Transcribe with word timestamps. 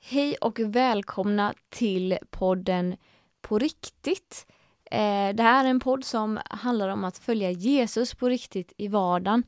Hej 0.00 0.36
och 0.40 0.60
välkomna 0.60 1.54
till 1.68 2.18
podden 2.30 2.96
På 3.40 3.58
riktigt. 3.58 4.46
Eh, 4.90 5.34
det 5.34 5.42
här 5.42 5.64
är 5.64 5.68
en 5.68 5.80
podd 5.80 6.04
som 6.04 6.40
handlar 6.44 6.88
om 6.88 7.04
att 7.04 7.18
följa 7.18 7.50
Jesus 7.50 8.14
på 8.14 8.28
riktigt 8.28 8.72
i 8.76 8.88
vardagen 8.88 9.42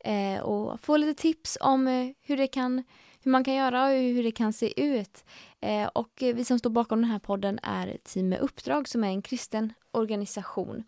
eh, 0.00 0.40
och 0.40 0.80
få 0.80 0.96
lite 0.96 1.22
tips 1.22 1.58
om 1.60 1.86
eh, 1.86 2.10
hur, 2.20 2.36
det 2.36 2.46
kan, 2.46 2.84
hur 3.22 3.30
man 3.30 3.44
kan 3.44 3.54
göra 3.54 3.84
och 3.84 3.90
hur 3.90 4.22
det 4.22 4.32
kan 4.32 4.52
se 4.52 4.82
ut. 4.84 5.24
Eh, 5.60 5.86
och 5.86 6.12
vi 6.18 6.44
som 6.44 6.58
står 6.58 6.70
bakom 6.70 7.00
den 7.00 7.10
här 7.10 7.18
podden 7.18 7.58
är 7.62 7.98
Team 8.04 8.28
med 8.28 8.40
uppdrag 8.40 8.88
som 8.88 9.04
är 9.04 9.08
en 9.08 9.22
kristen 9.22 9.72
organisation. 9.90 10.84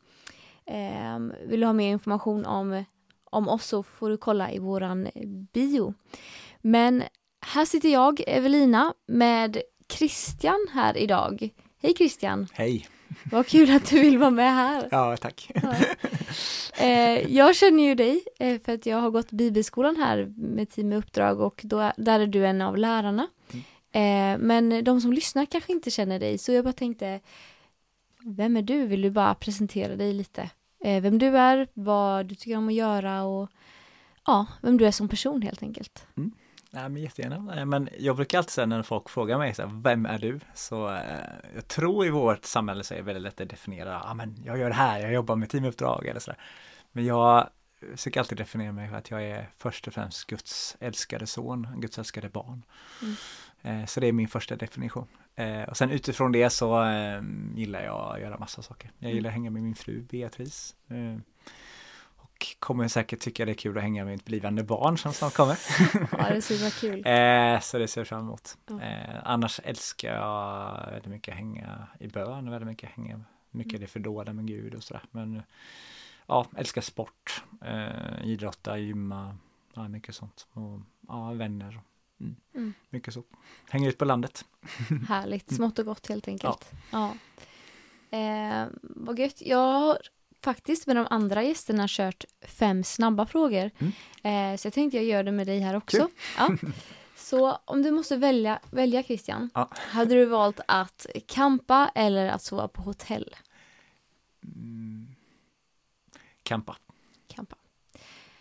Eh, 0.64 1.18
vill 1.46 1.60
du 1.60 1.66
ha 1.66 1.72
mer 1.72 1.92
information 1.92 2.46
om, 2.46 2.84
om 3.24 3.48
oss 3.48 3.66
så 3.66 3.82
får 3.82 4.10
du 4.10 4.16
kolla 4.16 4.52
i 4.52 4.58
våran 4.58 5.08
bio. 5.52 5.94
Men 6.60 7.02
här 7.46 7.64
sitter 7.64 7.88
jag, 7.88 8.22
Evelina, 8.26 8.94
med 9.06 9.62
Christian 9.88 10.66
här 10.72 10.96
idag. 10.96 11.48
Hej 11.82 11.94
Christian! 11.94 12.46
Hej! 12.52 12.88
Vad 13.30 13.46
kul 13.46 13.70
att 13.70 13.90
du 13.90 14.00
vill 14.00 14.18
vara 14.18 14.30
med 14.30 14.54
här. 14.54 14.88
Ja, 14.90 15.16
tack. 15.16 15.50
Ja. 15.54 15.74
Eh, 16.78 17.34
jag 17.36 17.56
känner 17.56 17.82
ju 17.82 17.94
dig 17.94 18.24
eh, 18.38 18.60
för 18.60 18.74
att 18.74 18.86
jag 18.86 18.96
har 18.96 19.10
gått 19.10 19.30
bibelskolan 19.30 19.96
här 19.96 20.32
med 20.36 20.70
Team 20.70 20.88
med 20.88 20.98
uppdrag 20.98 21.40
och 21.40 21.60
då, 21.64 21.92
där 21.96 22.20
är 22.20 22.26
du 22.26 22.46
en 22.46 22.62
av 22.62 22.76
lärarna. 22.76 23.26
Mm. 23.52 23.62
Eh, 23.92 24.46
men 24.46 24.84
de 24.84 25.00
som 25.00 25.12
lyssnar 25.12 25.44
kanske 25.44 25.72
inte 25.72 25.90
känner 25.90 26.18
dig 26.18 26.38
så 26.38 26.52
jag 26.52 26.64
bara 26.64 26.72
tänkte 26.72 27.20
Vem 28.24 28.56
är 28.56 28.62
du? 28.62 28.86
Vill 28.86 29.02
du 29.02 29.10
bara 29.10 29.34
presentera 29.34 29.96
dig 29.96 30.12
lite? 30.12 30.50
Vem 30.80 31.18
du 31.18 31.26
är, 31.38 31.68
vad 31.74 32.26
du 32.26 32.34
tycker 32.34 32.56
om 32.56 32.68
att 32.68 32.74
göra 32.74 33.22
och 33.22 33.50
ja, 34.26 34.46
vem 34.62 34.76
du 34.76 34.86
är 34.86 34.90
som 34.90 35.08
person 35.08 35.42
helt 35.42 35.62
enkelt. 35.62 36.06
Mm. 36.16 36.32
Nej, 36.76 36.88
men 36.88 37.02
jättegärna. 37.02 37.64
Men 37.64 37.88
jag 37.98 38.16
brukar 38.16 38.38
alltid 38.38 38.50
säga 38.50 38.66
när 38.66 38.82
folk 38.82 39.08
frågar 39.08 39.38
mig, 39.38 39.54
så 39.54 39.62
här, 39.62 39.82
vem 39.82 40.06
är 40.06 40.18
du? 40.18 40.40
Så 40.54 40.88
eh, 40.88 41.02
jag 41.54 41.68
tror 41.68 42.06
i 42.06 42.10
vårt 42.10 42.44
samhälle 42.44 42.84
så 42.84 42.94
är 42.94 42.98
det 42.98 43.04
väldigt 43.04 43.22
lätt 43.22 43.40
att 43.40 43.48
definiera, 43.48 43.90
ja 43.90 44.02
ah, 44.04 44.14
men 44.14 44.36
jag 44.44 44.58
gör 44.58 44.68
det 44.68 44.74
här, 44.74 45.00
jag 45.00 45.12
jobbar 45.12 45.36
med 45.36 45.50
teamuppdrag 45.50 46.06
eller 46.06 46.20
sådär. 46.20 46.40
Men 46.92 47.04
jag 47.04 47.48
försöker 47.90 48.20
alltid 48.20 48.38
definiera 48.38 48.72
mig 48.72 48.88
för 48.88 48.96
att 48.96 49.10
jag 49.10 49.24
är 49.24 49.50
först 49.58 49.86
och 49.86 49.94
främst 49.94 50.26
Guds 50.26 50.76
älskade 50.80 51.26
son, 51.26 51.68
Guds 51.76 51.98
älskade 51.98 52.28
barn. 52.28 52.62
Mm. 53.02 53.14
Eh, 53.62 53.86
så 53.86 54.00
det 54.00 54.06
är 54.06 54.12
min 54.12 54.28
första 54.28 54.56
definition. 54.56 55.06
Eh, 55.34 55.62
och 55.62 55.76
sen 55.76 55.90
utifrån 55.90 56.32
det 56.32 56.50
så 56.50 56.84
eh, 56.84 57.22
gillar 57.54 57.84
jag 57.84 58.14
att 58.14 58.20
göra 58.20 58.38
massa 58.38 58.62
saker. 58.62 58.90
Jag 58.98 59.12
gillar 59.12 59.30
att 59.30 59.34
hänga 59.34 59.50
med 59.50 59.62
min 59.62 59.74
fru 59.74 60.02
Beatrice. 60.02 60.74
Kommer 62.58 62.88
säkert 62.88 63.20
tycka 63.20 63.44
det 63.44 63.52
är 63.52 63.54
kul 63.54 63.76
att 63.76 63.82
hänga 63.82 64.04
med 64.04 64.14
ett 64.14 64.24
blivande 64.24 64.62
barn 64.62 64.98
som 64.98 65.12
snart 65.12 65.34
kommer. 65.34 65.58
ja, 66.12 66.34
det 66.34 66.42
ser 66.42 66.80
kul. 66.80 67.06
eh, 67.06 67.60
så 67.60 67.78
det 67.78 67.88
ser 67.88 68.00
jag 68.00 68.08
fram 68.08 68.20
emot. 68.20 68.58
Eh, 68.70 69.20
annars 69.24 69.60
älskar 69.64 70.14
jag 70.14 70.90
väldigt 70.90 71.10
mycket 71.10 71.32
att 71.32 71.38
hänga 71.38 71.86
i 72.00 72.08
bön, 72.08 72.50
väldigt 72.50 72.68
mycket 72.68 72.90
hänga, 72.90 73.20
mycket 73.50 73.72
mm. 73.72 73.80
det 73.80 73.86
fördolda 73.86 74.32
med 74.32 74.46
Gud 74.46 74.74
och 74.74 74.82
sådär. 74.82 75.02
Men 75.10 75.42
ja, 76.26 76.46
älskar 76.56 76.80
sport, 76.80 77.44
eh, 77.64 78.24
idrotta, 78.24 78.78
gymma, 78.78 79.36
ja, 79.74 79.88
mycket 79.88 80.14
sånt. 80.14 80.46
Och 80.52 80.80
ja, 81.08 81.32
vänner. 81.32 81.80
Mm. 82.20 82.36
Mm. 82.54 82.74
Mycket 82.90 83.14
så. 83.14 83.22
Hänger 83.70 83.88
ut 83.88 83.98
på 83.98 84.04
landet. 84.04 84.44
Härligt, 85.08 85.54
smått 85.54 85.78
och 85.78 85.84
gott 85.84 86.08
helt 86.08 86.28
enkelt. 86.28 86.72
Ja. 86.90 87.14
ja. 88.10 88.18
Eh, 88.18 88.66
vad 88.82 89.18
gött. 89.18 89.42
Jag 89.42 89.72
har 89.72 89.98
faktiskt 90.46 90.86
med 90.86 90.96
de 90.96 91.06
andra 91.10 91.42
gästerna 91.42 91.86
kört 91.88 92.24
fem 92.42 92.84
snabba 92.84 93.26
frågor. 93.26 93.70
Mm. 93.78 93.92
Eh, 94.52 94.56
så 94.56 94.66
jag 94.66 94.72
tänkte 94.72 94.96
jag 94.96 95.06
gör 95.06 95.22
det 95.22 95.32
med 95.32 95.46
dig 95.46 95.60
här 95.60 95.76
också. 95.76 96.08
Ja. 96.38 96.56
Så 97.16 97.58
om 97.64 97.82
du 97.82 97.90
måste 97.90 98.16
välja, 98.16 98.58
välja 98.70 99.02
Christian, 99.02 99.50
ja. 99.54 99.70
hade 99.72 100.14
du 100.14 100.24
valt 100.24 100.60
att 100.68 101.06
kampa 101.26 101.90
eller 101.94 102.28
att 102.28 102.42
sova 102.42 102.68
på 102.68 102.82
hotell? 102.82 103.34
Mm. 104.44 105.06
Kampa. 106.42 106.76
Kampa. 107.34 107.56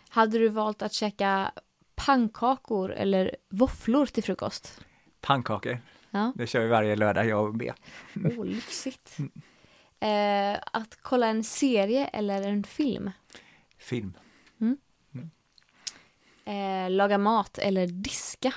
Hade 0.08 0.38
du 0.38 0.48
valt 0.48 0.82
att 0.82 0.92
käka 0.92 1.52
pannkakor 1.94 2.92
eller 2.92 3.36
våfflor 3.48 4.06
till 4.06 4.24
frukost? 4.24 4.80
Pannkakor. 5.20 5.78
Ja. 6.10 6.32
Det 6.36 6.46
kör 6.46 6.60
vi 6.60 6.68
varje 6.68 6.96
lördag, 6.96 7.26
jag 7.26 7.44
och 7.44 7.54
B. 7.54 7.72
Åh, 8.16 8.26
oh, 8.26 8.44
lyxigt. 8.44 9.16
Eh, 10.06 10.60
att 10.72 10.98
kolla 11.02 11.26
en 11.26 11.44
serie 11.44 12.06
eller 12.06 12.42
en 12.42 12.64
film? 12.64 13.10
Film. 13.78 14.12
Mm. 14.60 14.78
Mm. 15.14 15.30
Eh, 16.44 16.90
laga 16.90 17.18
mat 17.18 17.58
eller 17.58 17.86
diska? 17.86 18.54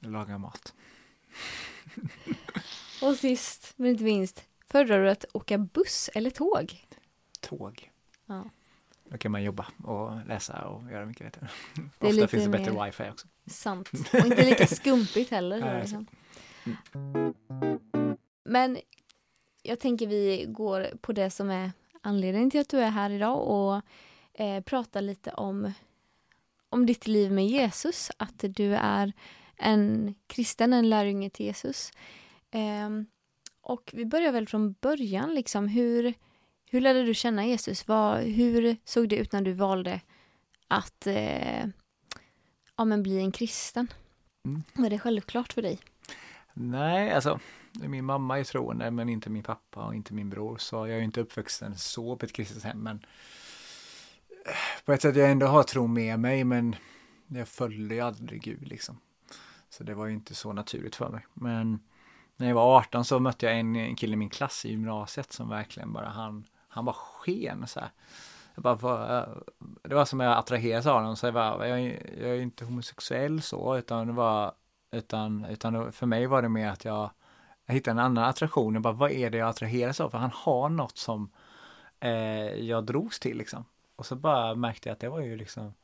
Laga 0.00 0.38
mat. 0.38 0.74
Och 3.02 3.16
sist 3.16 3.72
men 3.76 3.90
inte 3.90 4.04
minst, 4.04 4.44
föredrar 4.68 5.04
du 5.04 5.10
att 5.10 5.24
åka 5.32 5.58
buss 5.58 6.10
eller 6.14 6.30
tåg? 6.30 6.86
Tåg. 7.40 7.90
Ja. 8.26 8.44
Då 9.04 9.18
kan 9.18 9.32
man 9.32 9.42
jobba 9.42 9.66
och 9.84 10.26
läsa 10.26 10.64
och 10.68 10.90
göra 10.90 11.06
mycket 11.06 11.26
bättre. 11.26 11.48
Det 11.98 12.06
Ofta 12.06 12.28
finns 12.28 12.44
det 12.44 12.50
bättre 12.50 12.84
wifi 12.84 13.10
också. 13.10 13.28
Sant. 13.46 13.90
Och 14.12 14.26
inte 14.26 14.44
lika 14.44 14.66
skumpigt 14.76 15.30
heller. 15.30 15.60
Nej, 15.60 15.80
liksom. 15.80 16.06
mm. 17.04 17.34
Men 18.44 18.78
jag 19.68 19.80
tänker 19.80 20.06
vi 20.06 20.44
går 20.48 20.88
på 21.00 21.12
det 21.12 21.30
som 21.30 21.50
är 21.50 21.72
anledningen 22.00 22.50
till 22.50 22.60
att 22.60 22.68
du 22.68 22.78
är 22.78 22.90
här 22.90 23.10
idag 23.10 23.48
och 23.48 23.82
eh, 24.40 24.62
pratar 24.62 25.00
lite 25.00 25.30
om, 25.30 25.72
om 26.68 26.86
ditt 26.86 27.06
liv 27.06 27.32
med 27.32 27.46
Jesus. 27.46 28.10
Att 28.16 28.44
du 28.48 28.74
är 28.74 29.12
en 29.56 30.14
kristen, 30.26 30.72
en 30.72 30.88
lärjunge 30.88 31.30
till 31.30 31.46
Jesus. 31.46 31.90
Eh, 32.50 32.90
och 33.60 33.90
vi 33.92 34.04
börjar 34.04 34.32
väl 34.32 34.48
från 34.48 34.72
början. 34.72 35.34
Liksom. 35.34 35.68
Hur, 35.68 36.14
hur 36.70 36.80
lärde 36.80 37.04
du 37.04 37.14
känna 37.14 37.46
Jesus? 37.46 37.88
Vad, 37.88 38.18
hur 38.18 38.76
såg 38.84 39.08
det 39.08 39.16
ut 39.16 39.32
när 39.32 39.42
du 39.42 39.52
valde 39.52 40.00
att 40.68 41.06
eh, 41.06 41.66
ja, 42.76 42.84
men 42.84 43.02
bli 43.02 43.18
en 43.18 43.32
kristen? 43.32 43.88
Mm. 44.44 44.62
Var 44.74 44.90
det 44.90 44.98
självklart 44.98 45.52
för 45.52 45.62
dig? 45.62 45.78
Nej, 46.54 47.12
alltså 47.12 47.40
min 47.80 48.04
mamma 48.04 48.38
är 48.38 48.44
troende 48.44 48.90
men 48.90 49.08
inte 49.08 49.30
min 49.30 49.42
pappa 49.42 49.84
och 49.84 49.94
inte 49.94 50.14
min 50.14 50.30
bror. 50.30 50.56
Så 50.58 50.76
jag 50.76 50.98
är 50.98 51.02
inte 51.02 51.20
uppvuxen 51.20 51.76
så 51.76 52.16
på 52.16 52.26
ett 52.26 52.32
kristet 52.32 52.62
hem. 52.62 52.82
Men 52.82 52.96
eh, 54.46 54.84
på 54.84 54.92
ett 54.92 55.02
sätt 55.02 55.16
jag 55.16 55.30
ändå 55.30 55.46
har 55.46 55.62
tro 55.62 55.86
med 55.86 56.20
mig 56.20 56.44
men 56.44 56.76
jag 57.26 57.48
följde 57.48 57.94
ju 57.94 58.00
aldrig 58.00 58.42
Gud 58.42 58.68
liksom. 58.68 59.00
Så 59.68 59.84
det 59.84 59.94
var 59.94 60.06
ju 60.06 60.12
inte 60.12 60.34
så 60.34 60.52
naturligt 60.52 60.96
för 60.96 61.08
mig. 61.08 61.26
Men 61.34 61.80
när 62.36 62.48
jag 62.48 62.54
var 62.54 62.76
18 62.78 63.04
så 63.04 63.18
mötte 63.18 63.46
jag 63.46 63.58
en 63.58 63.96
kille 63.96 64.12
i 64.12 64.16
min 64.16 64.30
klass 64.30 64.64
i 64.64 64.70
gymnasiet 64.70 65.32
som 65.32 65.48
verkligen 65.48 65.92
bara 65.92 66.08
han, 66.08 66.44
han 66.68 66.84
var 66.84 66.92
sken 66.92 67.66
så 67.66 67.80
här. 67.80 67.90
Jag 68.54 68.62
bara, 68.62 69.18
eh, 69.18 69.28
det 69.82 69.94
var 69.94 70.04
som 70.04 70.20
jag 70.20 70.38
attraherades 70.38 70.86
av 70.86 70.94
honom. 70.94 71.16
Så 71.16 71.26
jag, 71.26 71.34
bara, 71.34 71.68
jag, 71.68 71.80
jag 72.20 72.30
är 72.30 72.40
inte 72.40 72.64
homosexuell 72.64 73.42
så 73.42 73.78
utan 73.78 74.06
det 74.06 74.12
var 74.12 74.52
utan, 74.90 75.44
utan 75.44 75.92
för 75.92 76.06
mig 76.06 76.26
var 76.26 76.42
det 76.42 76.48
mer 76.48 76.68
att 76.68 76.84
jag 76.84 77.10
jag 77.66 77.74
hittade 77.74 77.92
en 77.92 78.04
annan 78.06 78.24
attraktion. 78.24 78.74
Jag 78.74 78.82
bara, 78.82 78.92
vad 78.92 79.10
är 79.10 79.30
det 79.30 79.38
jag 79.38 79.48
attraheras 79.48 80.00
av? 80.00 80.10
För 80.10 80.18
han 80.18 80.30
har 80.34 80.68
något 80.68 80.98
som 80.98 81.30
eh, 82.00 82.10
jag 82.54 82.86
drogs 82.86 83.20
till 83.20 83.38
liksom. 83.38 83.64
Och 83.96 84.06
så 84.06 84.16
bara 84.16 84.54
märkte 84.54 84.88
jag 84.88 84.94
att 84.94 85.00
det 85.00 85.08
var 85.08 85.20
ju 85.20 85.36
liksom 85.36 85.74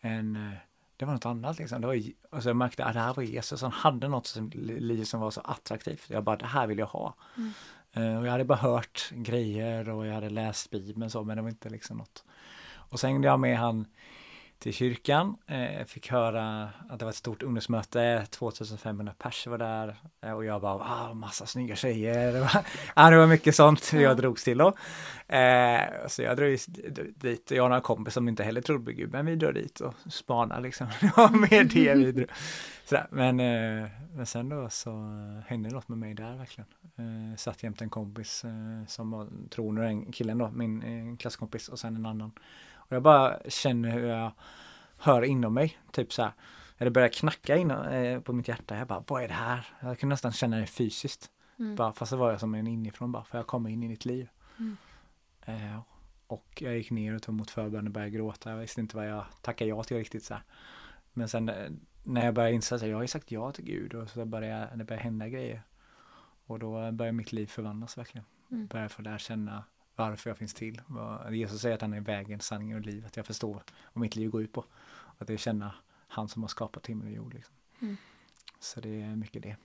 en, 0.00 0.36
eh, 0.36 0.58
det 0.96 1.04
var 1.04 1.12
något 1.12 1.26
annat 1.26 1.58
liksom. 1.58 1.80
Det 1.80 1.86
var, 1.86 2.02
och 2.30 2.42
så 2.42 2.48
jag 2.48 2.56
märkte 2.56 2.84
att 2.84 2.94
det 2.94 3.00
här 3.00 3.14
var 3.14 3.22
Jesus. 3.22 3.62
Han 3.62 3.72
hade 3.72 4.08
något 4.08 4.26
som, 4.26 4.50
liv 4.54 5.04
som 5.04 5.20
var 5.20 5.30
så 5.30 5.40
attraktivt. 5.40 6.10
Jag 6.10 6.24
bara, 6.24 6.36
det 6.36 6.46
här 6.46 6.66
vill 6.66 6.78
jag 6.78 6.86
ha. 6.86 7.14
Mm. 7.36 7.52
Uh, 7.96 8.18
och 8.18 8.26
jag 8.26 8.32
hade 8.32 8.44
bara 8.44 8.58
hört 8.58 9.10
grejer 9.10 9.88
och 9.88 10.06
jag 10.06 10.14
hade 10.14 10.30
läst 10.30 10.70
Bibeln 10.70 11.10
så, 11.10 11.24
men 11.24 11.36
det 11.36 11.42
var 11.42 11.48
inte 11.48 11.70
liksom 11.70 11.96
något. 11.96 12.24
Och 12.74 13.00
sen 13.00 13.10
hängde 13.10 13.28
jag 13.28 13.40
med 13.40 13.58
han 13.58 13.86
till 14.58 14.74
kyrkan. 14.74 15.36
Eh, 15.46 15.86
fick 15.86 16.10
höra 16.10 16.70
att 16.88 16.98
det 16.98 17.04
var 17.04 17.10
ett 17.10 17.16
stort 17.16 17.42
ungdomsmöte, 17.42 18.26
2500 18.30 19.14
pers 19.18 19.46
var 19.46 19.58
där 19.58 19.96
eh, 20.22 20.32
och 20.32 20.44
jag 20.44 20.60
bara, 20.60 20.74
ah, 20.74 21.14
massa 21.14 21.46
snygga 21.46 21.76
tjejer. 21.76 22.50
ah, 22.94 23.10
det 23.10 23.16
var 23.16 23.26
mycket 23.26 23.54
sånt 23.54 23.90
ja. 23.92 24.00
jag 24.00 24.16
drogs 24.16 24.44
till 24.44 24.58
då. 24.58 24.68
Eh, 25.28 25.82
så 26.06 26.22
jag 26.22 26.36
drog 26.36 26.58
dit, 27.14 27.50
jag 27.50 27.64
och 27.64 27.70
några 27.70 27.80
kompisar 27.80 28.12
som 28.12 28.28
inte 28.28 28.44
heller 28.44 28.60
trodde 28.60 28.84
på 28.84 28.90
Gud, 28.90 29.12
men 29.12 29.26
vi 29.26 29.36
drar 29.36 29.52
dit 29.52 29.80
och 29.80 29.94
spanar 30.12 30.60
liksom. 30.60 30.86
Det 31.00 31.16
var 31.16 31.30
mer 31.30 31.64
det 31.64 31.94
vi 31.94 32.12
drog. 32.12 32.28
Sådär. 32.84 33.06
Men, 33.10 33.40
eh, 33.40 33.88
men 34.14 34.26
sen 34.26 34.48
då 34.48 34.68
så 34.70 34.90
hände 35.46 35.68
något 35.68 35.88
med 35.88 35.98
mig 35.98 36.14
där 36.14 36.36
verkligen. 36.36 36.68
Eh, 36.96 37.36
satt 37.36 37.62
jämte 37.62 37.84
en 37.84 37.90
kompis 37.90 38.44
eh, 38.44 38.86
som 38.86 39.10
var 39.10 39.28
troende, 39.50 39.82
den 39.82 40.12
killen 40.12 40.38
då, 40.38 40.50
min 40.50 40.82
eh, 40.82 41.16
klasskompis 41.16 41.68
och 41.68 41.78
sen 41.78 41.96
en 41.96 42.06
annan. 42.06 42.32
Och 42.88 42.96
jag 42.96 43.02
bara 43.02 43.38
känner 43.48 43.90
hur 43.90 44.06
jag 44.06 44.32
hör 44.96 45.22
inom 45.22 45.54
mig, 45.54 45.78
typ 45.92 46.12
så 46.12 46.22
här. 46.22 46.32
Eller 46.78 46.90
börjar 46.90 47.08
knacka 47.08 47.56
in, 47.56 47.70
eh, 47.70 48.20
på 48.20 48.32
mitt 48.32 48.48
hjärta. 48.48 48.76
Jag 48.76 48.88
bara, 48.88 49.04
vad 49.06 49.22
är 49.22 49.28
det 49.28 49.34
här? 49.34 49.66
Jag 49.80 49.98
kunde 49.98 50.12
nästan 50.12 50.32
känna 50.32 50.58
det 50.58 50.66
fysiskt. 50.66 51.30
Mm. 51.58 51.76
Bara, 51.76 51.92
fast 51.92 52.10
det 52.10 52.16
var 52.16 52.30
jag 52.30 52.40
som 52.40 52.54
en 52.54 52.66
inifrån 52.66 53.12
bara, 53.12 53.24
för 53.24 53.38
jag 53.38 53.46
kommer 53.46 53.70
in 53.70 53.82
i 53.82 53.88
ditt 53.88 54.04
liv. 54.04 54.28
Mm. 54.58 54.76
Eh, 55.44 55.80
och 56.26 56.62
jag 56.62 56.76
gick 56.76 56.90
ner 56.90 57.14
och 57.14 57.22
tog 57.22 57.34
emot 57.34 57.50
förbön 57.50 57.86
och 57.86 57.92
började 57.92 58.10
gråta. 58.10 58.50
Jag 58.50 58.58
visste 58.58 58.80
inte 58.80 58.96
vad 58.96 59.08
jag 59.08 59.24
tackade 59.40 59.68
ja 59.68 59.84
till 59.84 59.96
riktigt 59.96 60.24
så 60.24 60.34
här. 60.34 60.42
Men 61.12 61.28
sen 61.28 61.48
eh, 61.48 61.70
när 62.04 62.24
jag 62.24 62.34
började 62.34 62.54
inse 62.54 62.74
att 62.74 62.82
jag 62.82 62.96
har 62.96 63.06
sagt 63.06 63.30
ja 63.30 63.52
till 63.52 63.64
Gud 63.64 63.94
och 63.94 64.08
så 64.08 64.24
började 64.24 64.70
det 64.74 64.84
började 64.84 65.04
hända 65.04 65.28
grejer. 65.28 65.62
Och 66.46 66.58
då 66.58 66.92
börjar 66.92 67.12
mitt 67.12 67.32
liv 67.32 67.46
förvandlas 67.46 67.98
verkligen. 67.98 68.26
Mm. 68.50 68.66
Börjar 68.66 68.88
få 68.88 69.02
lära 69.02 69.18
känna 69.18 69.64
varför 69.96 70.30
jag 70.30 70.38
finns 70.38 70.54
till. 70.54 70.80
Jesus 71.32 71.60
säger 71.60 71.74
att 71.74 71.80
han 71.80 71.92
är 71.94 72.00
vägen, 72.00 72.40
sanningen 72.40 72.76
och 72.76 72.86
livet. 72.86 73.16
Jag 73.16 73.26
förstår 73.26 73.62
vad 73.92 74.00
mitt 74.02 74.16
liv 74.16 74.30
går 74.30 74.42
ut 74.42 74.52
på. 74.52 74.64
Att 75.18 75.26
det 75.26 75.32
är 75.32 75.36
känna 75.36 75.74
han 76.08 76.28
som 76.28 76.42
har 76.42 76.48
skapat 76.48 76.86
himmel 76.86 77.06
och 77.06 77.12
jord. 77.14 77.34
Liksom. 77.34 77.54
Mm. 77.80 77.96
Så 78.60 78.80
det 78.80 79.00
är 79.02 79.16
mycket 79.16 79.42
det. 79.42 79.56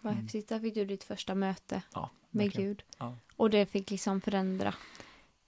Vad 0.00 0.12
Mm. 0.12 0.22
häftigt, 0.24 0.48
där 0.48 0.60
fick 0.60 0.74
du 0.74 0.84
ditt 0.84 1.04
första 1.04 1.34
möte 1.34 1.82
Ja, 1.94 2.10
med. 2.30 2.52
Gud. 2.52 2.82
Ja. 2.98 3.16
Och 3.36 3.50
det 3.50 3.66
fick 3.66 3.90
liksom 3.90 4.20
förändra. 4.20 4.74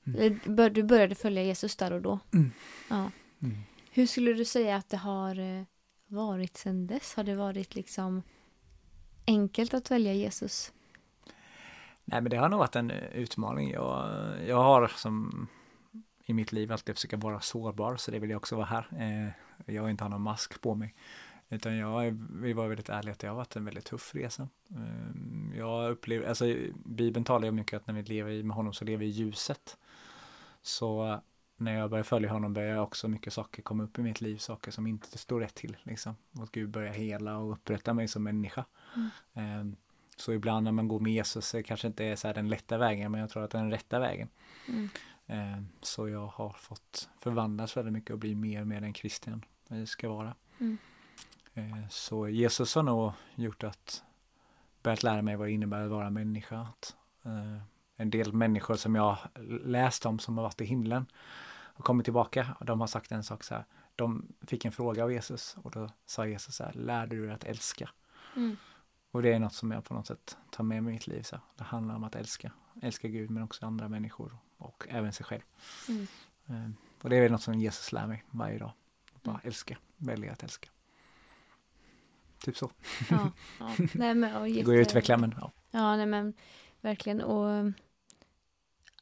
Mm. 0.07 0.41
Du 0.73 0.83
började 0.83 1.15
följa 1.15 1.43
Jesus 1.43 1.77
där 1.77 1.93
och 1.93 2.03
då. 2.03 2.19
Mm. 2.33 2.51
Ja. 2.91 3.11
Mm. 3.43 3.59
Hur 3.91 4.07
skulle 4.07 4.33
du 4.33 4.45
säga 4.45 4.77
att 4.77 4.89
det 4.89 4.97
har 4.97 5.39
eh, 5.39 5.65
varit 6.07 6.57
sedan 6.57 6.87
dess? 6.87 7.15
Har 7.15 7.25
det 7.25 7.35
varit 7.35 7.75
liksom 7.75 8.23
enkelt 9.27 9.75
att 9.75 9.91
välja 9.91 10.15
Jesus? 10.15 10.73
Nej 12.11 12.21
men 12.21 12.31
det 12.31 12.37
har 12.37 12.49
nog 12.49 12.59
varit 12.59 12.77
en 12.77 12.91
utmaning. 12.91 13.71
Jag, 13.71 14.09
jag 14.47 14.57
har 14.63 14.89
som 14.89 15.47
i 16.25 16.33
mitt 16.35 16.53
liv 16.53 16.73
alltid 16.73 16.95
försöka 16.95 17.17
vara 17.17 17.41
sårbar 17.41 17.97
så 17.97 18.11
det 18.11 18.19
vill 18.19 18.31
jag 18.31 18.37
också 18.37 18.57
vara 18.57 18.67
här. 18.67 18.89
Eh, 18.99 19.33
jag 19.75 19.83
vill 19.83 19.91
inte 19.91 20.09
någon 20.09 20.23
mask 20.23 20.61
på 20.61 20.75
mig. 20.75 20.95
Utan 21.49 21.77
jag 21.77 22.19
vill 22.31 22.55
vara 22.55 22.69
väldigt 22.69 22.89
ärlig 22.89 23.13
att 23.13 23.19
det 23.19 23.29
har 23.29 23.35
varit 23.35 23.57
en 23.57 23.65
väldigt 23.65 23.85
tuff 23.85 24.15
resa. 24.15 24.49
Eh, 24.71 25.59
jag 25.59 25.91
upplever, 25.91 26.29
alltså 26.29 26.55
Bibeln 26.85 27.25
talar 27.25 27.45
ju 27.45 27.53
mycket 27.53 27.77
att 27.77 27.87
när 27.87 27.95
vi 27.95 28.03
lever 28.03 28.31
i- 28.31 28.43
med 28.43 28.57
honom 28.57 28.73
så 28.73 28.85
lever 28.85 28.99
vi 28.99 29.07
i 29.07 29.09
ljuset. 29.11 29.77
Så 30.63 31.21
när 31.57 31.79
jag 31.79 31.91
börjar 31.91 32.05
följa 32.05 32.33
honom 32.33 32.55
börjar 32.55 32.79
också 32.81 33.09
mycket 33.09 33.33
saker 33.33 33.63
komma 33.63 33.85
upp 33.85 33.99
i 33.99 34.03
mitt 34.03 34.21
liv, 34.21 34.37
saker 34.37 34.71
som 34.71 34.87
inte 34.87 35.19
står 35.19 35.41
rätt 35.41 35.55
till. 35.55 35.77
Liksom. 35.83 36.17
Och 36.41 36.49
Gud 36.53 36.71
börjar 36.71 36.93
hela 36.93 37.39
och 37.39 37.53
upprätta 37.53 37.95
mig 37.95 38.09
som 38.09 38.23
människa. 38.23 38.65
Eh, 39.35 39.65
så 40.21 40.33
ibland 40.33 40.65
när 40.65 40.73
man 40.73 40.89
går 40.89 41.01
med 41.01 41.13
Jesus 41.13 41.49
så 41.49 41.63
kanske 41.63 41.87
inte 41.87 42.05
är 42.05 42.17
så 42.17 42.33
den 42.33 42.49
lätta 42.49 42.79
vägen, 42.79 43.13
men 43.13 43.21
jag 43.21 43.31
tror 43.31 43.45
att 43.45 43.51
det 43.51 43.59
är 43.59 43.63
den 43.63 43.71
rätta 43.71 43.99
vägen. 43.99 44.29
Mm. 44.69 44.89
Eh, 45.27 45.63
Så 45.81 46.09
jag 46.09 46.27
har 46.27 46.51
fått 46.51 47.09
förvandlas 47.21 47.77
väldigt 47.77 47.93
mycket 47.93 48.11
och 48.11 48.19
bli 48.19 48.35
mer 48.35 48.61
och 48.61 48.67
mer 48.67 48.81
den 48.81 48.93
kristen 48.93 49.45
jag 49.69 49.89
ska 49.89 50.09
vara. 50.09 50.35
Mm. 50.59 50.79
Eh, 51.55 51.89
Så 51.91 52.29
Jesus 52.29 52.75
har 52.75 52.83
nog 52.83 53.13
gjort 53.35 53.65
att 53.65 54.03
börjat 54.83 55.03
lära 55.03 55.23
mig 55.23 55.37
vad 55.37 55.49
det 55.49 55.53
innebär 55.53 55.81
att 55.81 55.91
vara 55.91 56.11
människa. 56.11 56.61
Att, 56.61 56.97
eh, 57.25 57.63
En 58.01 58.11
del 58.11 58.33
människor 58.33 58.75
som 58.77 58.95
jag 58.95 59.19
läst 59.65 60.07
om 60.07 60.19
som 60.19 60.39
har 60.39 60.45
varit 60.45 60.61
i 60.61 60.65
himlen 60.65 61.07
och 61.51 61.85
kommit 61.85 62.05
tillbaka, 62.05 62.57
de 62.61 62.81
har 62.81 62.87
sagt 62.87 63.13
en 63.13 63.25
sak 63.25 63.45
så 63.45 63.55
här. 63.55 63.65
De 63.97 64.33
fick 64.47 64.65
en 64.65 64.73
fråga 64.73 65.05
av 65.05 65.13
Jesus 65.13 65.57
och 65.63 65.71
då 65.71 65.89
sa 66.07 66.27
Jesus 66.27 66.55
så 66.57 66.65
här, 66.65 66.73
lärde 66.73 67.17
du 67.17 67.27
dig 67.27 67.35
att 67.35 67.45
älska? 67.45 67.91
Mm. 68.37 68.57
Och 69.11 69.23
det 69.23 69.33
är 69.33 69.39
något 69.39 69.53
som 69.55 69.71
jag 69.71 69.85
på 69.85 69.95
något 69.95 70.07
sätt 70.07 70.37
tar 70.51 70.65
med 70.65 70.83
mig 70.83 70.91
i 70.91 70.95
mitt 70.95 71.07
liv. 71.07 71.23
Så. 71.23 71.41
Det 71.57 71.65
handlar 71.65 71.95
om 71.95 72.05
att 72.05 72.15
älska. 72.15 72.53
Älska 72.83 73.09
Gud 73.09 73.31
men 73.31 73.43
också 73.43 73.67
andra 73.67 73.89
människor 73.89 74.39
och 74.57 74.87
även 74.89 75.13
sig 75.13 75.27
själv. 75.27 75.43
Mm. 75.89 76.07
Eh, 76.47 76.71
Och 77.03 77.11
det 77.11 77.17
är 77.17 77.21
väl 77.23 77.33
något 77.33 77.43
som 77.43 77.55
Jesus 77.55 77.93
lär 77.93 78.07
mig 78.07 78.25
varje 78.31 78.59
dag. 78.59 78.73
Bara 79.23 79.35
Mm. 79.35 79.41
älska, 79.47 79.79
välja 79.97 80.33
att 80.33 80.43
älska. 80.43 80.69
Typ 82.45 82.57
så. 82.57 82.71
Ja, 83.11 83.31
ja. 83.61 83.75
Nej, 83.95 84.15
men, 84.15 84.37
och 84.37 84.43
Det 84.43 84.49
jätte... 84.51 84.63
går 84.65 84.75
ju 84.75 84.81
att 84.83 84.89
utveckla 84.89 85.17
men 85.17 85.35
ja. 85.41 85.53
Ja, 85.71 85.97
nej 85.97 86.07
men 86.07 86.35
verkligen. 86.81 87.21
Och 87.23 87.73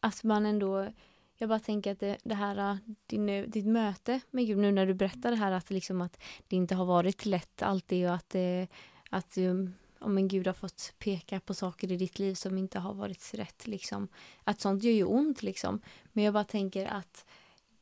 att 0.01 0.25
man 0.25 0.47
ändå, 0.47 0.93
jag 1.37 1.49
bara 1.49 1.61
tänker 1.61 1.93
att 1.93 2.01
det, 2.01 2.17
det 2.25 2.35
här, 2.35 2.71
eh, 2.71 2.77
din, 3.07 3.29
eh, 3.29 3.45
ditt 3.49 3.67
möte 3.67 4.21
med 4.31 4.47
Gud 4.47 4.59
nu 4.59 4.73
när 4.73 4.87
du 4.87 4.95
berättar 4.95 5.31
det 5.31 5.37
här 5.37 5.53
att, 5.53 5.71
liksom 5.71 6.01
att 6.01 6.23
det 6.49 6.57
inte 6.57 6.75
har 6.75 6.85
varit 6.85 7.27
lätt 7.27 7.63
alltid 7.63 8.09
och 8.09 8.15
att, 8.15 8.35
eh, 8.35 8.67
att 9.11 9.39
um, 9.39 9.75
om 10.07 10.19
en 10.19 10.29
Gud 10.29 10.47
har 10.47 10.55
fått 10.55 10.93
peka 10.99 11.41
på 11.41 11.55
saker 11.55 11.93
i 11.93 11.97
ditt 11.97 12.19
liv 12.19 12.35
som 12.35 12.59
inte 12.59 12.79
har 12.79 12.95
varit 12.95 13.35
rätt. 13.35 13.67
Liksom. 13.67 14.09
Att 14.45 14.61
sånt 14.61 14.83
gör 14.83 14.93
ju 14.93 15.05
ont 15.05 15.43
liksom. 15.43 15.81
Men 16.13 16.25
jag 16.25 16.35
bara 16.35 16.45
tänker 16.45 16.87
att 16.87 17.25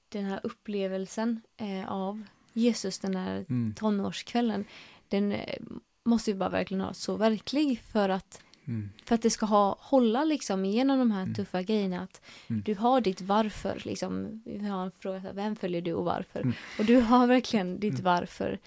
den 0.09 0.25
här 0.25 0.41
upplevelsen 0.43 1.41
eh, 1.57 1.93
av 1.93 2.23
Jesus 2.53 2.99
den 2.99 3.17
här 3.17 3.45
Mm. 3.49 3.75
tonårskvällen, 3.77 4.65
den 5.09 5.33
eh, 5.33 5.59
måste 6.05 6.31
ju 6.31 6.37
bara 6.37 6.49
verkligen 6.49 6.81
ha 6.81 6.95
så 6.95 7.17
verklig 7.17 7.81
för 7.81 8.09
att 8.09 8.41
Mm. 8.67 8.91
för 9.05 9.15
att 9.15 9.23
det 9.23 9.31
ska 9.31 9.47
ha, 9.47 9.77
hålla 9.81 10.25
liksom 10.25 10.65
igenom 10.65 10.99
de 10.99 11.11
här 11.11 11.23
Mm. 11.23 11.35
tuffa 11.35 11.63
grejerna. 11.63 12.01
Att 12.03 12.21
Mm. 12.47 12.63
Du 12.67 12.75
har 12.75 13.01
ditt 13.01 13.21
varför. 13.21 13.83
Liksom. 13.85 14.43
Vi 14.47 14.67
har 14.69 14.85
en 14.85 14.91
fråga, 14.99 15.33
vem 15.33 15.57
följer 15.57 15.83
du 15.83 15.93
och 15.95 16.05
varför? 16.05 16.41
Mm. 16.41 16.55
Och 16.79 16.85
du 16.85 16.97
har 17.01 17.27
verkligen 17.27 17.81
ditt 17.81 17.93
Mm. 17.93 18.05
varför. 18.05 18.59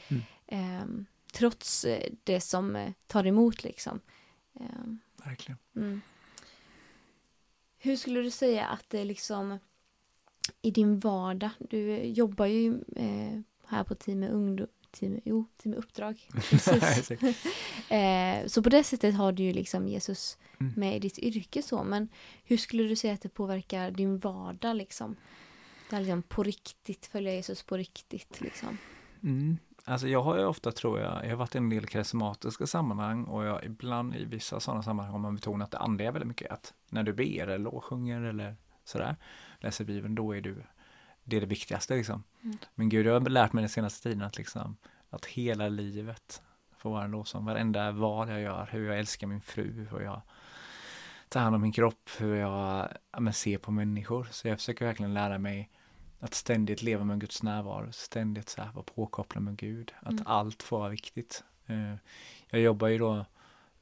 Mm. 0.49 1.05
Trots 1.37 1.85
eh, 1.85 2.11
det 2.23 2.41
som 2.41 2.75
eh, 2.75 2.91
tar 3.07 3.27
emot 3.27 3.63
liksom. 3.63 3.99
Ehm, 4.59 4.99
Verkligen. 5.25 5.57
mm. 5.75 6.01
Hur 7.77 7.95
skulle 7.95 8.21
du 8.21 8.31
säga 8.31 8.65
att 8.67 8.89
det 8.89 9.03
liksom 9.03 9.59
i 10.61 10.71
din 10.71 10.99
vardag, 10.99 11.49
du 11.59 11.91
eh, 11.91 12.11
jobbar 12.11 12.45
ju 12.45 12.79
här 13.65 13.83
på 13.83 13.95
Team 13.95 14.19
med 14.19 14.31
ungdom, 14.31 14.67
team, 14.91 15.21
jo, 15.25 15.45
team 15.57 15.75
uppdrag. 15.75 16.29
Eh, 17.89 18.47
så 18.47 18.63
på 18.63 18.69
det 18.69 18.83
sättet 18.83 19.15
har 19.15 19.31
du 19.31 19.43
ju 19.43 19.53
liksom 19.53 19.87
Jesus 19.87 20.37
Mm. 20.59 20.73
med 20.77 20.95
i 20.95 20.99
ditt 20.99 21.19
yrke 21.19 21.61
så. 21.63 21.83
Men 21.83 22.09
hur 22.43 22.57
skulle 22.57 22.83
du 22.83 22.95
säga 22.95 23.13
att 23.13 23.21
det 23.21 23.29
påverkar 23.29 23.91
din 23.91 24.17
vardag 24.19 24.75
liksom? 24.75 25.15
Det 25.89 25.95
här 25.95 26.03
liksom 26.03 26.23
på 26.23 26.43
riktigt, 26.43 27.05
följa 27.05 27.33
Jesus 27.33 27.63
på 27.63 27.77
riktigt 27.77 28.41
liksom. 28.41 28.77
Mm. 29.23 29.57
Alltså 29.89 30.07
jag 30.07 30.21
har 30.21 30.37
ju 30.37 30.45
ofta 30.45 30.71
tror 30.71 30.99
jag, 30.99 31.25
jag 31.25 31.29
har 31.29 31.35
varit 31.35 31.55
i 31.55 31.57
en 31.57 31.69
del 31.69 31.85
karismatiska 31.85 32.67
sammanhang 32.67 33.23
och 33.23 33.45
jag 33.45 33.65
ibland 33.65 34.15
i 34.15 34.25
vissa 34.25 34.59
sådana 34.59 34.83
sammanhang 34.83 35.11
har 35.11 35.19
man 35.19 35.35
betonat 35.35 35.71
det 35.71 35.77
andliga 35.77 36.11
väldigt 36.11 36.27
mycket. 36.27 36.51
Att 36.51 36.73
när 36.89 37.03
du 37.03 37.13
ber 37.13 37.47
eller 37.47 37.57
lovsjunger 37.57 38.21
eller 38.21 38.55
sådär, 38.83 39.15
läser 39.59 39.85
Bibeln, 39.85 40.15
då 40.15 40.35
är 40.35 40.41
du, 40.41 40.63
det 41.23 41.37
är 41.37 41.41
det 41.41 41.47
viktigaste 41.47 41.95
liksom. 41.95 42.23
Mm. 42.43 42.57
Men 42.75 42.89
Gud, 42.89 43.05
jag 43.05 43.13
har 43.19 43.29
lärt 43.29 43.53
mig 43.53 43.61
den 43.61 43.69
senaste 43.69 44.03
tiden 44.03 44.21
att 44.21 44.37
liksom, 44.37 44.77
att 45.09 45.25
hela 45.25 45.69
livet 45.69 46.41
får 46.77 46.89
vara 46.89 47.03
en 47.03 47.11
lovsång. 47.11 47.45
Varenda 47.45 47.91
val 47.91 48.29
jag 48.29 48.41
gör, 48.41 48.69
hur 48.71 48.87
jag 48.87 48.99
älskar 48.99 49.27
min 49.27 49.41
fru, 49.41 49.87
hur 49.91 50.01
jag 50.01 50.21
tar 51.29 51.39
hand 51.39 51.55
om 51.55 51.61
min 51.61 51.71
kropp, 51.71 52.09
hur 52.19 52.35
jag 52.35 52.89
ja, 53.11 53.19
men, 53.19 53.33
ser 53.33 53.57
på 53.57 53.71
människor. 53.71 54.27
Så 54.31 54.47
jag 54.47 54.57
försöker 54.57 54.85
verkligen 54.85 55.13
lära 55.13 55.37
mig 55.37 55.69
att 56.19 56.33
ständigt 56.33 56.81
leva 56.81 57.03
med 57.03 57.19
Guds 57.19 57.43
närvaro, 57.43 57.91
ständigt 57.91 58.49
så 58.49 58.61
här 58.61 58.71
vara 58.71 58.83
påkopplad 58.83 59.43
med 59.43 59.57
Gud, 59.57 59.93
att 59.99 60.11
Mm. 60.11 60.23
allt 60.27 60.63
får 60.63 60.79
vara 60.79 60.89
viktigt. 60.89 61.43
Eh, 61.65 61.93
Jag 62.49 62.61
jobbar 62.61 62.87
ju 62.87 62.97
då 62.97 63.25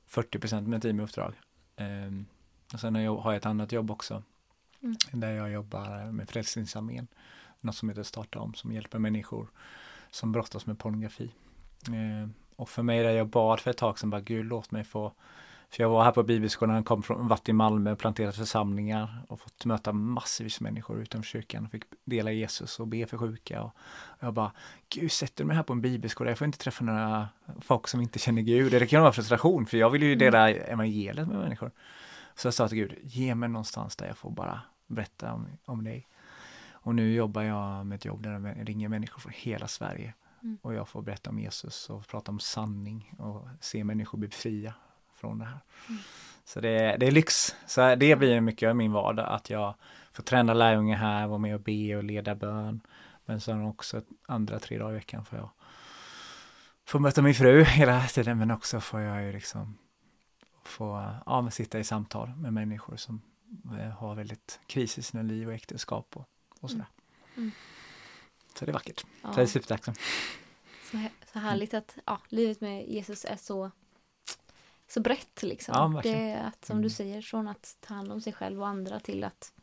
40 0.05 0.62
med 0.62 0.81
tid 0.81 0.95
med 0.95 1.03
uppdrag. 1.03 1.33
Eh, 1.75 2.12
Och 2.74 2.79
sen 2.79 2.95
har 2.95 3.01
jag 3.01 3.36
ett 3.36 3.45
annat 3.45 3.71
jobb 3.71 3.91
också, 3.91 4.24
Mm. 4.81 4.95
där 5.12 5.31
jag 5.31 5.51
jobbar 5.51 6.12
med 6.12 6.29
Frälsningsarmén, 6.29 7.07
något 7.62 7.75
som 7.75 7.89
heter 7.89 8.03
Starta 8.03 8.39
om, 8.39 8.53
som 8.53 8.71
hjälper 8.71 9.00
människor 9.00 9.48
som 10.12 10.31
brottas 10.31 10.65
med 10.65 10.79
pornografi. 10.79 11.31
Eh, 11.88 12.29
Och 12.57 12.69
för 12.69 12.83
mig, 12.83 13.03
där 13.03 13.10
jag 13.12 13.27
bad 13.27 13.60
för 13.60 13.71
ett 13.71 13.77
tag 13.77 14.00
sedan, 14.00 14.10
bara 14.10 14.21
Gud 14.21 14.45
låt 14.45 14.71
mig 14.71 14.83
få 14.83 15.13
för 15.69 15.84
jag 15.84 15.89
var 15.89 16.03
här 16.03 16.12
på 16.12 16.24
bibelskolan, 16.24 16.84
kom 16.84 17.03
från, 17.03 17.27
varit 17.27 17.50
i 17.50 17.53
Malmö, 17.53 17.95
planterat 17.95 18.36
församlingar 18.36 19.25
och 19.27 19.39
fått 19.39 19.65
möta 19.65 19.93
massvis 19.93 20.62
människor 20.62 21.01
utanför 21.01 21.27
kyrkan 21.27 21.65
och 21.65 21.72
fick 21.72 21.84
dela 22.05 22.31
Jesus 22.31 22.79
och 22.79 22.88
be 22.88 23.05
för 23.05 23.17
sjuka. 23.17 23.63
Och 23.63 23.74
jag 24.19 24.34
bara, 24.34 24.51
Gud 24.89 25.12
sätter 25.12 25.43
du 25.43 25.48
mig 25.48 25.55
här 25.55 25.63
på 25.63 25.74
en 25.74 25.81
bibelskola, 25.81 26.31
jag 26.31 26.38
får 26.38 26.45
inte 26.45 26.57
träffa 26.57 26.84
några 26.84 27.27
folk 27.62 27.88
som 27.88 28.01
inte 28.01 28.19
känner 28.19 28.41
Gud. 28.41 28.72
Det 28.72 28.88
kan 28.88 29.01
vara 29.01 29.13
frustration, 29.13 29.65
för 29.65 29.77
jag 29.77 29.89
vill 29.89 30.03
ju 30.03 30.15
dela 30.15 30.50
evangeliet 30.50 31.27
med 31.27 31.38
människor. 31.38 31.72
Så 32.36 32.48
jag 32.48 32.53
sa 32.53 32.67
till 32.67 32.77
Gud, 32.77 32.95
ge 33.01 33.36
mig 33.36 33.50
någonstans 33.50 33.95
där 33.95 34.07
jag 34.07 34.17
får 34.17 34.31
bara 34.31 34.62
berätta 34.88 35.34
om, 35.34 35.48
om 35.65 35.84
dig. 35.84 36.07
Och 36.72 36.95
nu 36.95 37.13
jobbar 37.13 37.41
jag 37.41 37.86
med 37.86 37.95
ett 37.95 38.05
jobb 38.05 38.24
där 38.24 38.31
jag 38.31 38.69
ringer 38.69 38.89
människor 38.89 39.19
från 39.19 39.34
hela 39.36 39.67
Sverige. 39.67 40.13
Mm. 40.43 40.57
Och 40.62 40.74
jag 40.74 40.88
får 40.88 41.01
berätta 41.01 41.29
om 41.29 41.39
Jesus 41.39 41.89
och 41.89 42.07
prata 42.07 42.31
om 42.31 42.39
sanning 42.39 43.13
och 43.17 43.48
se 43.60 43.84
människor 43.84 44.17
bli 44.17 44.29
fria 44.29 44.74
från 45.15 45.39
det 45.39 45.45
här. 45.45 45.60
Mm. 45.89 46.01
Så 46.45 46.62
det, 46.62 46.98
det 47.00 47.07
är 47.07 47.12
lyx. 47.12 47.55
Så 47.67 47.95
det 47.95 48.15
blir 48.15 48.41
mycket 48.41 48.69
av 48.69 48.75
min 48.75 48.91
vardag, 48.91 49.25
att 49.29 49.50
jag 49.50 49.75
får 50.13 50.24
träna 50.24 50.53
lärjungar 50.53 50.98
här, 50.98 51.27
vara 51.27 51.38
med 51.39 51.55
och 51.55 51.62
be 51.62 51.95
och 51.95 52.03
leda 52.03 52.36
bön. 52.36 52.81
Men 53.25 53.41
sen 53.41 53.65
också 53.65 54.01
andra 54.27 54.60
tre 54.60 54.77
dagar 54.77 54.91
i 54.91 54.95
veckan 54.95 55.25
får 55.25 55.38
jag 55.39 55.50
få 56.86 57.00
möta 57.00 57.22
min 57.22 57.36
fru 57.36 57.63
hela 57.63 58.07
tiden, 58.07 58.38
men 58.38 58.51
också 58.51 58.81
får 58.81 59.01
jag 59.01 59.24
ju 59.24 59.31
liksom 59.31 59.77
få 60.63 61.15
ja, 61.25 61.41
men 61.41 61.51
sitta 61.51 61.79
i 61.79 61.84
samtal 61.84 62.29
med 62.36 62.53
människor 62.53 62.95
som 62.95 63.22
eh, 63.79 63.89
har 63.89 64.15
väldigt 64.15 64.60
kris 64.67 64.98
i 64.98 65.01
sina 65.01 65.24
liv 65.24 65.48
och 65.48 65.53
äktenskap 65.53 66.17
och, 66.17 66.29
och 66.60 66.72
sådär. 66.72 66.86
Mm. 67.38 67.51
Så 68.60 68.65
det 68.65 68.72
är 68.72 68.74
vackert. 68.74 69.05
Ja, 69.24 69.34
Så 69.34 69.39
jag 69.39 69.43
är 69.43 69.48
supertacksam. 69.48 69.95
så, 70.91 70.98
här- 70.98 71.12
så 71.34 71.39
härligt 71.39 71.74
att 71.74 71.98
ja, 72.05 72.19
livet 72.29 72.62
med 72.62 72.88
Jesus 72.88 73.25
är 73.25 73.36
så 73.36 73.72
så 74.88 75.00
brett 75.01 75.44
liksom. 75.44 75.74
Ja, 75.94 76.01
det 76.04 76.30
är 76.32 76.48
att, 76.48 76.65
som 76.65 76.74
Mm. 76.74 76.84
du 76.84 76.89
säger, 76.89 77.22
från 77.22 77.48
att 77.48 77.77
ta 77.80 77.94
hand 77.94 78.12
om 78.12 78.22
sig 78.22 78.34
själv 78.34 78.62
och 78.62 78.68
andra 78.68 79.00
till 79.00 79.24
att 79.24 79.54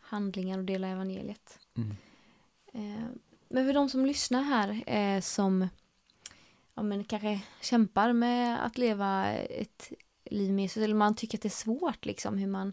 handlingar 0.00 0.58
och 0.58 0.64
dela 0.64 0.88
evangeliet. 0.88 1.58
Mm. 1.76 1.96
Eh, 2.72 3.06
men 3.48 3.66
för 3.66 3.74
de 3.74 3.88
som 3.88 4.06
lyssnar 4.06 4.42
här 4.42 4.82
eh, 4.86 5.20
som 5.20 5.68
ja, 6.74 6.82
men 6.82 7.04
kanske 7.04 7.40
kämpar 7.60 8.12
med 8.12 8.66
att 8.66 8.78
leva 8.78 9.32
ett 9.32 9.92
liv 10.24 10.52
med 10.52 10.62
Jesus 10.62 10.82
eller 10.82 10.94
man 10.94 11.16
tycker 11.16 11.38
att 11.38 11.42
det 11.42 11.48
är 11.48 11.50
svårt 11.50 12.04
liksom 12.04 12.38
hur 12.38 12.46
man 12.46 12.72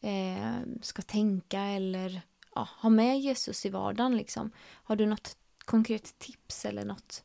eh, 0.00 0.56
ska 0.82 1.02
tänka 1.02 1.60
eller 1.60 2.22
ja, 2.54 2.68
ha 2.78 2.90
med 2.90 3.20
Jesus 3.20 3.66
i 3.66 3.68
vardagen 3.68 4.16
liksom. 4.16 4.50
Har 4.58 4.96
du 4.96 5.06
något 5.06 5.36
konkret 5.64 6.18
tips 6.18 6.64
eller 6.64 6.84
något 6.84 7.24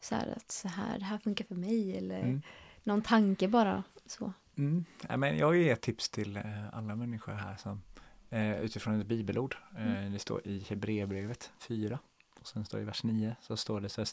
så 0.00 0.14
här 0.14 0.34
att 0.36 0.50
så 0.50 0.68
här, 0.68 0.98
det 0.98 1.04
här 1.04 1.18
funkar 1.18 1.44
för 1.44 1.54
mig 1.54 1.96
eller 1.98 2.20
mm. 2.20 2.42
Någon 2.84 3.02
tanke 3.02 3.48
bara 3.48 3.82
så? 4.06 4.32
Mm. 4.56 4.84
Ja, 5.08 5.16
men 5.16 5.38
jag 5.38 5.56
ger 5.56 5.72
ett 5.72 5.80
tips 5.80 6.08
till 6.08 6.36
eh, 6.36 6.42
alla 6.72 6.96
människor 6.96 7.32
här 7.32 7.56
som 7.56 7.82
eh, 8.30 8.60
utifrån 8.60 9.00
ett 9.00 9.06
bibelord. 9.06 9.56
Eh, 9.76 9.98
mm. 9.98 10.12
Det 10.12 10.18
står 10.18 10.46
i 10.46 10.64
Hebreerbrevet 10.68 11.52
4 11.58 11.98
och 12.40 12.46
sen 12.46 12.64
står 12.64 12.78
det 12.78 12.82
i 12.82 12.86
vers 12.86 13.04
9 13.04 13.36
så 13.40 13.56
står 13.56 13.80
det 13.80 13.88
så 13.88 14.04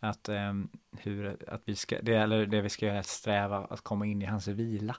att, 0.00 0.28
um, 0.28 0.68
hur, 0.98 1.36
att 1.48 1.62
vi 1.64 1.76
ska, 1.76 2.02
det, 2.02 2.14
eller 2.14 2.46
det 2.46 2.60
vi 2.60 2.68
ska 2.68 2.86
göra 2.86 2.96
är 2.96 3.00
att 3.00 3.06
sträva 3.06 3.64
att 3.64 3.80
komma 3.80 4.06
in 4.06 4.22
i 4.22 4.24
hans 4.24 4.48
vila. 4.48 4.96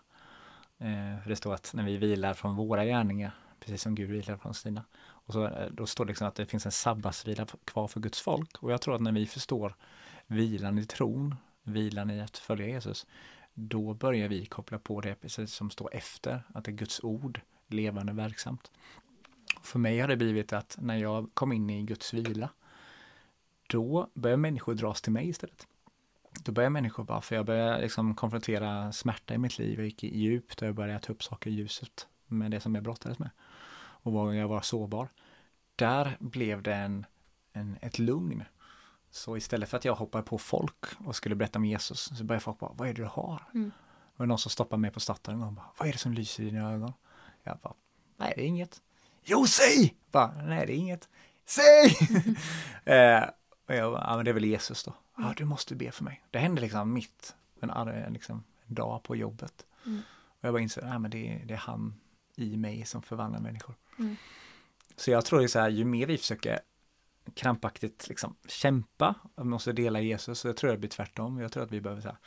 Det 1.27 1.35
står 1.35 1.53
att 1.53 1.71
när 1.73 1.83
vi 1.83 1.97
vilar 1.97 2.33
från 2.33 2.55
våra 2.55 2.85
gärningar, 2.85 3.31
precis 3.59 3.81
som 3.81 3.95
Gud 3.95 4.09
vilar 4.09 4.37
från 4.37 4.53
sina. 4.53 4.83
Och 4.95 5.33
så, 5.33 5.69
då 5.71 5.85
står 5.85 6.05
det 6.05 6.09
liksom 6.09 6.27
att 6.27 6.35
det 6.35 6.45
finns 6.45 6.65
en 6.65 6.71
sabbatsvila 6.71 7.45
kvar 7.65 7.87
för 7.87 7.99
Guds 7.99 8.21
folk. 8.21 8.63
Och 8.63 8.71
jag 8.71 8.81
tror 8.81 8.95
att 8.95 9.01
när 9.01 9.11
vi 9.11 9.27
förstår 9.27 9.75
vilan 10.27 10.79
i 10.79 10.85
tron, 10.85 11.35
vilan 11.63 12.09
i 12.09 12.21
att 12.21 12.37
följa 12.37 12.67
Jesus, 12.67 13.05
då 13.53 13.93
börjar 13.93 14.27
vi 14.27 14.45
koppla 14.45 14.79
på 14.79 15.01
det 15.01 15.15
precis 15.15 15.53
som 15.53 15.69
står 15.69 15.95
efter, 15.95 16.43
att 16.53 16.65
det 16.65 16.71
är 16.71 16.75
Guds 16.75 17.03
ord, 17.03 17.41
levande 17.67 18.13
verksamt. 18.13 18.71
För 19.63 19.79
mig 19.79 19.99
har 19.99 20.07
det 20.07 20.17
blivit 20.17 20.53
att 20.53 20.77
när 20.81 20.97
jag 20.97 21.29
kom 21.33 21.51
in 21.51 21.69
i 21.69 21.83
Guds 21.83 22.13
vila, 22.13 22.49
då 23.67 24.09
börjar 24.13 24.37
människor 24.37 24.73
dras 24.73 25.01
till 25.01 25.11
mig 25.11 25.29
istället. 25.29 25.67
Då 26.43 26.51
börjar 26.51 26.69
människor 26.69 27.03
bara, 27.03 27.21
för 27.21 27.35
jag 27.35 27.45
börjar 27.45 27.81
liksom 27.81 28.15
konfrontera 28.15 28.91
smärta 28.91 29.33
i 29.33 29.37
mitt 29.37 29.59
liv, 29.59 29.79
jag 29.79 29.85
gick 29.85 30.03
djupt 30.03 30.61
och 30.61 30.67
jag 30.67 30.75
började 30.75 30.99
ta 30.99 31.13
upp 31.13 31.23
saker 31.23 31.49
i 31.49 31.53
ljuset 31.53 32.07
med 32.27 32.51
det 32.51 32.59
som 32.59 32.75
jag 32.75 32.83
brottades 32.83 33.19
med. 33.19 33.29
Och 33.75 34.13
vågade 34.13 34.37
jag 34.37 34.47
var 34.47 34.61
sårbar. 34.61 35.07
Där 35.75 36.17
blev 36.19 36.61
det 36.61 36.73
en, 36.73 37.05
en, 37.53 37.77
ett 37.81 37.99
lugn. 37.99 38.43
Så 39.13 39.37
istället 39.37 39.69
för 39.69 39.77
att 39.77 39.85
jag 39.85 39.95
hoppade 39.95 40.23
på 40.23 40.37
folk 40.37 40.85
och 41.05 41.15
skulle 41.15 41.35
berätta 41.35 41.59
om 41.59 41.65
Jesus 41.65 42.17
så 42.17 42.23
började 42.23 42.43
folk 42.43 42.59
bara, 42.59 42.73
vad 42.73 42.87
är 42.87 42.93
det 42.93 43.01
du 43.01 43.07
har? 43.07 43.49
Mm. 43.53 43.71
Och 43.95 44.17
det 44.17 44.21
var 44.21 44.25
någon 44.25 44.37
som 44.37 44.51
stoppade 44.51 44.81
mig 44.81 44.91
på 44.91 44.99
Statoil 44.99 45.41
och 45.41 45.53
bara, 45.53 45.65
vad 45.77 45.87
är 45.87 45.91
det 45.91 45.97
som 45.97 46.13
lyser 46.13 46.43
i 46.43 46.45
dina 46.45 46.71
ögon? 46.71 46.93
Jag 47.43 47.57
bara, 47.57 47.73
nej 48.17 48.33
det 48.35 48.41
är 48.41 48.45
inget. 48.45 48.81
Jo, 49.23 49.47
säg! 49.47 49.95
Bara, 50.11 50.33
nej 50.43 50.67
det 50.67 50.73
är 50.73 50.77
inget. 50.77 51.09
Säg! 51.45 51.97
eh, 52.95 53.23
och 53.67 53.75
jag 53.75 53.91
bara, 53.91 54.03
ja 54.07 54.15
men 54.15 54.25
det 54.25 54.31
är 54.31 54.33
väl 54.33 54.45
Jesus 54.45 54.83
då. 54.83 54.93
Ja, 55.15 55.23
mm. 55.23 55.35
du 55.37 55.45
måste 55.45 55.75
be 55.75 55.91
för 55.91 56.03
mig. 56.03 56.23
Det 56.31 56.39
hände 56.39 56.61
liksom 56.61 56.93
mitt 56.93 57.35
en, 57.61 58.13
liksom, 58.13 58.43
en 58.67 58.75
dag 58.75 59.03
på 59.03 59.15
jobbet. 59.15 59.65
Mm. 59.85 60.01
Och 60.25 60.43
jag 60.45 60.53
bara 60.53 60.61
insåg, 60.61 60.83
ja 60.83 60.99
men 60.99 61.11
det 61.11 61.27
är, 61.27 61.45
det 61.45 61.53
är 61.53 61.57
han 61.57 61.95
i 62.35 62.57
mig 62.57 62.85
som 62.85 63.01
förvandlar 63.01 63.39
människor. 63.39 63.75
Mm. 63.99 64.15
Så 64.95 65.11
jag 65.11 65.25
tror 65.25 65.39
det 65.39 65.45
är 65.45 65.47
så 65.47 65.59
här, 65.59 65.69
ju 65.69 65.85
mer 65.85 66.07
vi 66.07 66.17
försöker 66.17 66.59
krampaktigt 67.33 68.07
liksom 68.09 68.35
kämpa, 68.47 69.15
vi 69.35 69.43
måste 69.43 69.73
dela 69.73 70.01
Jesus, 70.01 70.39
så 70.39 70.47
jag 70.47 70.57
tror 70.57 70.71
det 70.71 70.77
blir 70.77 70.89
tvärtom. 70.89 71.39
Jag 71.39 71.51
tror 71.51 71.63
att 71.63 71.71
vi 71.71 71.81
behöver 71.81 72.01
så 72.01 72.07
här, 72.07 72.17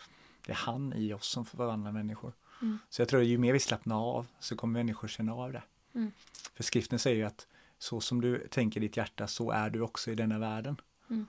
det 0.46 0.52
är 0.52 0.56
han 0.56 0.92
i 0.92 1.12
oss 1.12 1.26
som 1.26 1.44
förvandlar 1.44 1.92
människor. 1.92 2.32
Mm. 2.62 2.78
Så 2.88 3.02
jag 3.02 3.08
tror 3.08 3.20
att 3.20 3.26
ju 3.26 3.38
mer 3.38 3.52
vi 3.52 3.60
slappnar 3.60 3.96
av 3.96 4.26
så 4.38 4.56
kommer 4.56 4.72
människor 4.72 5.08
känna 5.08 5.34
av 5.34 5.52
det. 5.52 5.62
Mm. 5.94 6.12
För 6.54 6.62
skriften 6.62 6.98
säger 6.98 7.16
ju 7.16 7.24
att 7.24 7.46
så 7.78 8.00
som 8.00 8.20
du 8.20 8.48
tänker 8.48 8.80
i 8.80 8.86
ditt 8.86 8.96
hjärta 8.96 9.26
så 9.26 9.50
är 9.50 9.70
du 9.70 9.80
också 9.80 10.10
i 10.10 10.14
denna 10.14 10.38
världen. 10.38 10.80
Mm. 11.10 11.26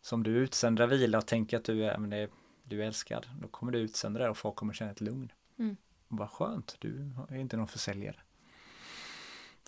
Som 0.00 0.22
du 0.22 0.30
utsöndrar 0.30 0.86
vila 0.86 1.18
och 1.18 1.26
tänker 1.26 1.56
att 1.56 1.64
du 1.64 1.84
är, 1.84 1.98
men 1.98 2.10
det, 2.10 2.30
du 2.64 2.82
är 2.82 2.86
älskad, 2.86 3.26
då 3.40 3.48
kommer 3.48 3.72
du 3.72 3.78
utsöndra 3.78 4.24
det 4.24 4.30
och 4.30 4.36
folk 4.36 4.56
kommer 4.56 4.72
känna 4.72 4.90
ett 4.90 5.00
lugn. 5.00 5.32
Mm. 5.58 5.76
Och 6.08 6.16
bara 6.16 6.28
skönt, 6.28 6.76
du 6.78 7.12
är 7.28 7.36
inte 7.36 7.56
någon 7.56 7.68
försäljare. 7.68 8.16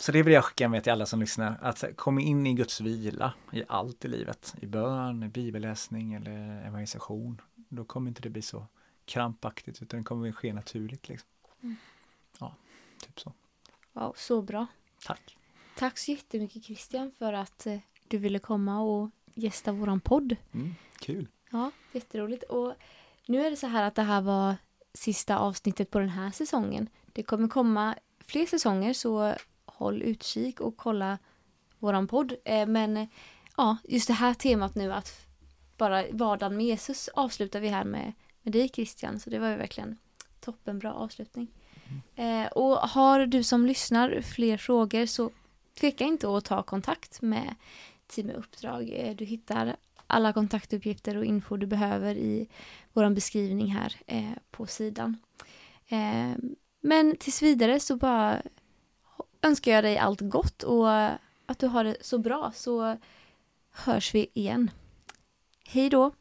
Så 0.03 0.11
det 0.11 0.23
vill 0.23 0.33
jag 0.33 0.45
skicka 0.45 0.69
med 0.69 0.83
till 0.83 0.91
alla 0.91 1.05
som 1.05 1.19
lyssnar, 1.19 1.57
att 1.61 1.83
komma 1.95 2.21
in 2.21 2.47
i 2.47 2.53
Guds 2.53 2.81
vila 2.81 3.33
i 3.51 3.63
allt 3.67 4.05
i 4.05 4.07
livet, 4.07 4.55
i 4.61 4.65
bön, 4.65 5.23
i 5.23 5.27
bibelläsning 5.27 6.13
eller 6.13 6.65
evangelisation. 6.67 7.41
Då 7.55 7.85
kommer 7.85 8.07
inte 8.07 8.21
det 8.21 8.29
bli 8.29 8.41
så 8.41 8.65
krampaktigt 9.05 9.81
utan 9.81 9.99
det 9.99 10.03
kommer 10.03 10.31
ske 10.31 10.53
naturligt. 10.53 11.09
Liksom. 11.09 11.29
Mm. 11.61 11.75
Ja, 12.39 12.55
typ 13.05 13.19
så. 13.19 13.33
Wow, 13.93 14.13
så 14.17 14.41
bra. 14.41 14.67
Tack. 15.05 15.37
Tack 15.77 15.97
så 15.97 16.11
jättemycket 16.11 16.63
Christian 16.63 17.11
för 17.11 17.33
att 17.33 17.65
eh, 17.65 17.79
du 18.07 18.17
ville 18.17 18.39
komma 18.39 18.81
och 18.81 19.09
gästa 19.33 19.71
våran 19.71 19.99
podd. 19.99 20.35
Mm, 20.53 20.75
kul. 20.99 21.27
Ja, 21.51 21.71
jätteroligt. 21.91 22.43
Och 22.43 22.73
nu 23.25 23.45
är 23.45 23.49
det 23.49 23.57
så 23.57 23.67
här 23.67 23.83
att 23.83 23.95
det 23.95 24.03
här 24.03 24.21
var 24.21 24.55
sista 24.93 25.37
avsnittet 25.37 25.91
på 25.91 25.99
den 25.99 26.09
här 26.09 26.31
säsongen. 26.31 26.89
Det 27.05 27.23
kommer 27.23 27.47
komma 27.47 27.95
fler 28.19 28.45
säsonger 28.45 28.93
så 28.93 29.35
håll 29.75 30.01
utkik 30.01 30.61
och 30.61 30.77
kolla 30.77 31.17
våran 31.79 32.07
podd. 32.07 32.33
Eh, 32.45 32.67
men 32.67 33.07
ja, 33.57 33.77
just 33.83 34.07
det 34.07 34.13
här 34.13 34.33
temat 34.33 34.75
nu 34.75 34.93
att 34.93 35.25
bara 35.77 36.03
vardagen 36.11 36.57
med 36.57 36.65
Jesus 36.65 37.07
avslutar 37.07 37.59
vi 37.59 37.67
här 37.67 37.83
med, 37.83 38.13
med 38.41 38.53
dig 38.53 38.69
Christian. 38.69 39.19
Så 39.19 39.29
det 39.29 39.39
var 39.39 39.49
ju 39.49 39.55
verkligen 39.55 39.97
toppenbra 40.39 40.93
avslutning. 40.93 41.47
Mm. 42.15 42.47
och 42.47 42.77
har 42.77 43.25
du 43.25 43.43
som 43.43 43.65
lyssnar 43.65 44.21
fler 44.21 44.57
frågor 44.57 45.05
så 45.05 45.31
tveka 45.79 46.03
inte 46.03 46.37
att 46.37 46.45
ta 46.45 46.63
kontakt 46.63 47.21
med 47.21 47.55
Team 48.07 48.29
Uppdrag. 48.29 48.89
Eh, 48.93 49.15
du 49.15 49.25
hittar 49.25 49.75
alla 50.07 50.33
kontaktuppgifter 50.33 51.17
och 51.17 51.25
info 51.25 51.57
du 51.57 51.67
behöver 51.67 52.15
i 52.15 52.47
vår 52.93 53.09
beskrivning 53.09 53.67
här 53.67 53.95
eh, 54.07 54.31
på 54.51 54.65
sidan. 54.65 55.17
Eh, 55.87 56.31
men 56.81 57.15
tills 57.15 57.41
vidare 57.41 57.79
så 57.79 57.95
bara 57.95 58.41
önskar 59.43 59.71
jag 59.71 59.83
dig 59.83 59.97
allt 59.97 60.21
gott 60.21 60.63
och 60.63 60.89
att 61.45 61.59
du 61.59 61.67
har 61.67 61.83
det 61.83 61.97
så 62.01 62.17
bra 62.17 62.51
så 62.55 62.97
hörs 63.71 64.15
vi 64.15 64.27
igen. 64.33 64.71
Hej 65.65 65.89
då! 65.89 66.11